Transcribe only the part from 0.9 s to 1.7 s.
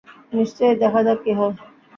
যাক কী হয়।